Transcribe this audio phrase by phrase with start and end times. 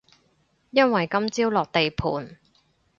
[0.71, 2.39] 因為今朝落地盤